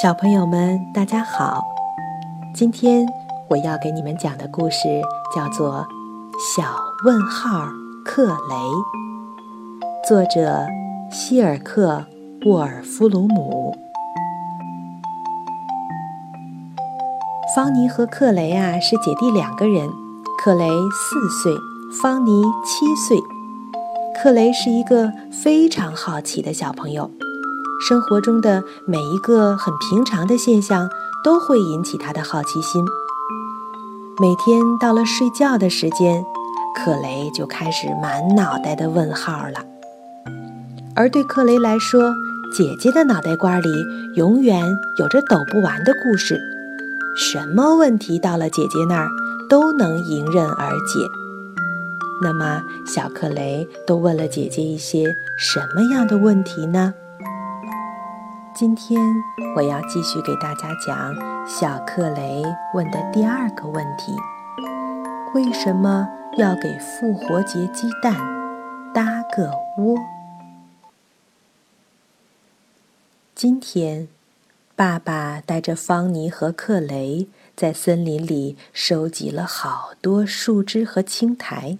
[0.00, 1.62] 小朋友们，大家好！
[2.54, 3.06] 今天
[3.46, 5.02] 我要给你们讲的故事
[5.36, 5.86] 叫做
[6.56, 6.64] 《小
[7.04, 7.66] 问号
[8.02, 8.54] 克雷》，
[10.08, 10.66] 作者
[11.10, 12.06] 希尔克·
[12.48, 13.76] 沃尔夫鲁姆。
[17.54, 19.90] 方尼和克雷啊是姐弟两个人，
[20.38, 21.52] 克雷四岁，
[22.00, 23.18] 方尼七岁。
[24.22, 27.10] 克雷是一个非常好奇的小朋友。
[27.82, 30.88] 生活中的每一个很平常的现象
[31.24, 32.86] 都会引起他的好奇心。
[34.20, 36.24] 每天到了睡觉的时间，
[36.76, 39.66] 克雷就开始满脑袋的问号了。
[40.94, 42.14] 而对克雷来说，
[42.56, 43.68] 姐姐的脑袋瓜里
[44.14, 44.64] 永远
[45.00, 46.38] 有着抖不完的故事，
[47.16, 49.08] 什么问题到了姐姐那儿
[49.48, 51.00] 都能迎刃而解。
[52.22, 56.94] 那么，小克雷都问了姐姐一些什么样的问题呢？
[58.54, 59.00] 今天
[59.56, 61.14] 我要继续给大家讲
[61.48, 62.42] 小克雷
[62.74, 64.14] 问的第二个问题：
[65.34, 68.14] 为什么要给复活节鸡蛋
[68.92, 69.96] 搭个窝？
[73.34, 74.08] 今天，
[74.76, 81.78] 爸爸带着方尼和克雷在森林里收集了好多树枝和青苔。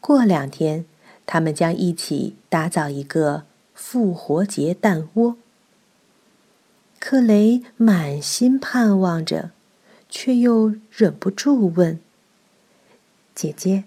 [0.00, 0.84] 过两天，
[1.26, 3.42] 他们将一起打造一个。
[3.84, 5.36] 复活节蛋窝。
[7.00, 9.50] 克雷满心盼望着，
[10.08, 12.00] 却又忍不住问
[13.34, 13.84] ：“姐姐，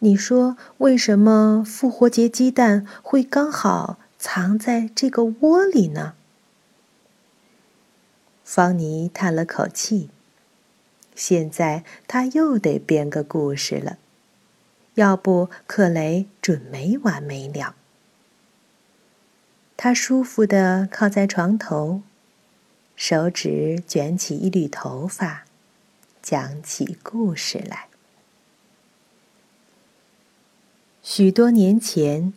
[0.00, 6.14] 你说为什么复活节鸡蛋会刚好藏在这个窝里呢？”
[8.44, 10.10] 方尼叹了口气，
[11.16, 13.96] 现在他又得编个故事了，
[14.94, 17.74] 要不克雷准没完没了。
[19.84, 22.02] 他舒服地靠在床头，
[22.94, 25.42] 手指卷起一缕头发，
[26.22, 27.88] 讲起故事来。
[31.02, 32.32] 许多年前，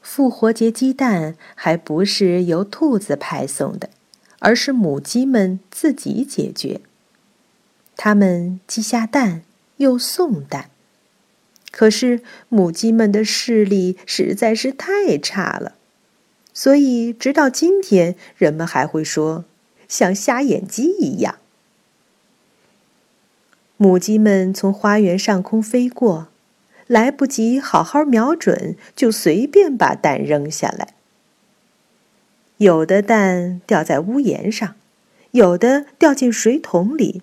[0.00, 3.90] 复活节鸡蛋还不是由兔子派送的，
[4.38, 6.80] 而是母鸡们自己解决。
[7.94, 9.42] 它们既下蛋
[9.76, 10.70] 又送蛋，
[11.70, 15.74] 可是母鸡们的视力实在是太差了。
[16.56, 19.44] 所以，直到今天，人们还会说，
[19.88, 21.38] 像瞎眼鸡一样。
[23.76, 26.28] 母鸡们从花园上空飞过，
[26.86, 30.94] 来不及好好瞄准，就随便把蛋扔下来。
[32.58, 34.76] 有的蛋掉在屋檐上，
[35.32, 37.22] 有的掉进水桶里，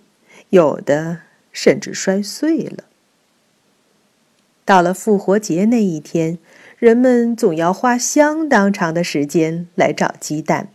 [0.49, 1.21] 有的
[1.53, 2.83] 甚至摔碎了。
[4.65, 6.37] 到了复活节那一天。
[6.81, 10.69] 人们总要花相当长的时间来找鸡蛋，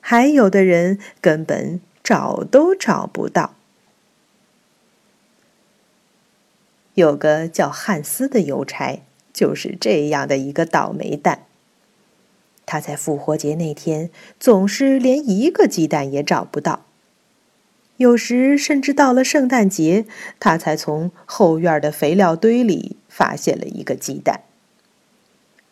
[0.00, 3.54] 还有的人根本找都找不到。
[6.94, 11.44] 有个叫汉斯的邮差，就是这样的一个倒霉蛋。
[12.66, 14.10] 他在复活节那天
[14.40, 16.84] 总是连一个鸡蛋也找不到，
[17.98, 20.06] 有时甚至到了圣诞节，
[20.40, 24.40] 他才从后院的肥料堆里发现了一个鸡蛋。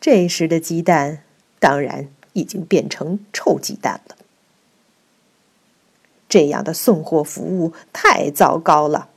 [0.00, 1.22] 这时的鸡蛋
[1.58, 4.16] 当然已经变成臭鸡蛋了。
[6.28, 9.08] 这样的送货服务太糟糕了。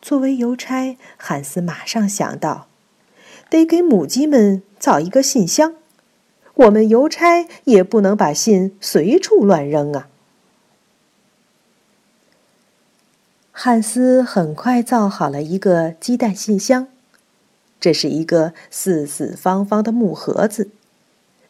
[0.00, 2.68] 作为邮差，汉斯马上想到，
[3.48, 5.74] 得给母鸡们造一个信箱。
[6.54, 10.08] 我们邮差也不能把信随处乱扔啊。
[13.50, 16.88] 汉斯很快造好了一个鸡蛋信箱。
[17.84, 20.70] 这是一个四四方方的木盒子，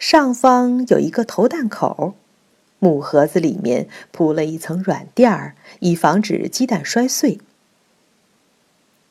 [0.00, 2.14] 上方有一个投弹口，
[2.80, 7.38] 木盒子里面铺了一层软垫儿，以防止鸡蛋摔碎。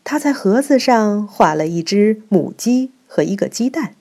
[0.04, 3.96] 他在盒子上画了一只母鸡和一个鸡蛋，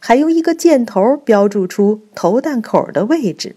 [0.00, 3.54] 还用一个箭头标注出投弹口的位置。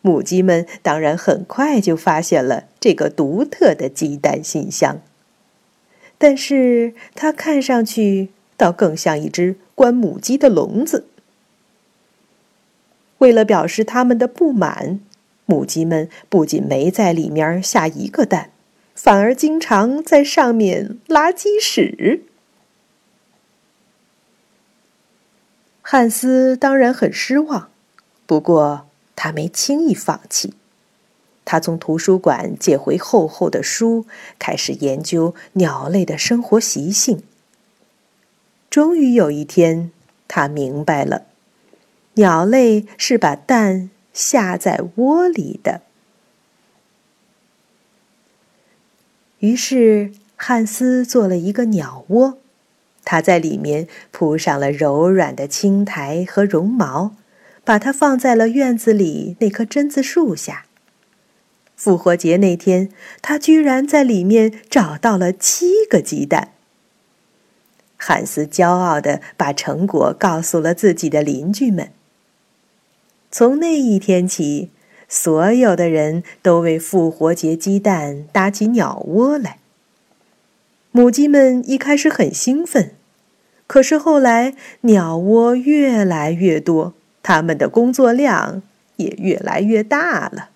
[0.00, 5.00] 母鸡们当然很快就发现了这个独特的鸡蛋信箱。
[6.26, 11.06] 但是它看上去倒更像一只关母鸡的笼子。
[13.18, 15.00] 为了表示他们的不满，
[15.44, 18.52] 母鸡们不仅没在里面下一个蛋，
[18.94, 22.22] 反而经常在上面拉鸡屎。
[25.82, 27.68] 汉斯当然很失望，
[28.24, 30.54] 不过他没轻易放弃。
[31.44, 34.06] 他从图书馆借回厚厚的书，
[34.38, 37.22] 开始研究鸟类的生活习性。
[38.70, 39.90] 终于有一天，
[40.26, 41.26] 他明白了，
[42.14, 45.82] 鸟类是把蛋下在窝里的。
[49.40, 52.38] 于是，汉斯做了一个鸟窝，
[53.04, 57.14] 他在里面铺上了柔软的青苔和绒毛，
[57.62, 60.64] 把它放在了院子里那棵榛子树下。
[61.76, 62.88] 复活节那天，
[63.20, 66.52] 他居然在里面找到了七个鸡蛋。
[67.96, 71.90] 汉斯骄傲地把成果告诉了自己的邻居们。
[73.30, 74.70] 从那一天起，
[75.08, 79.58] 所有的人都为复活节鸡蛋搭起鸟窝来。
[80.92, 82.92] 母鸡们一开始很兴奋，
[83.66, 88.62] 可是后来鸟窝越来越多，它们的工作量
[88.96, 90.50] 也越来越大了。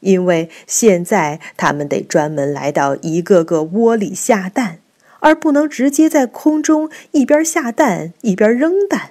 [0.00, 4.80] 因为现在它们得专门来到一个个窝里下蛋。
[5.20, 9.10] 而不能直接在空中一边下蛋一边扔蛋，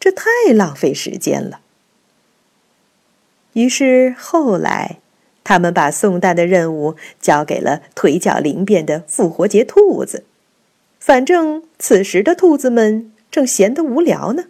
[0.00, 0.24] 这太
[0.54, 1.60] 浪费时间了。
[3.52, 4.96] 于是后来，
[5.44, 10.24] 他们把送蛋的任务交给了腿脚灵便的复活节兔子。
[10.98, 14.44] 反正此时的兔子们正闲得无聊呢，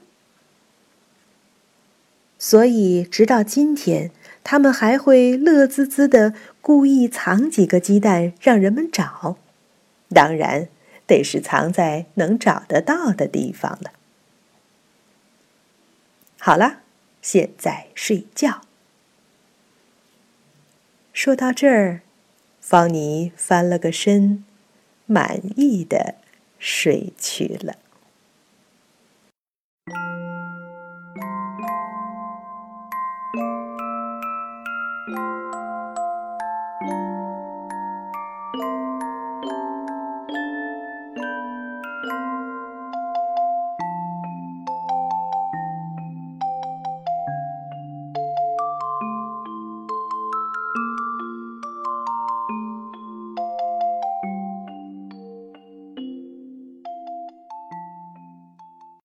[2.38, 4.12] 所以直到今天，
[4.44, 9.36] 他们还会乐滋滋的故意藏几个鸡蛋让人们找。
[10.14, 10.68] 当然。
[11.04, 13.90] 得是藏在能找得到的地方了。
[16.38, 16.78] 好了，
[17.20, 18.62] 现在睡觉。
[21.12, 22.00] 说到这儿，
[22.60, 24.44] 方妮翻了个身，
[25.04, 26.14] 满意的
[26.58, 27.76] 睡去了。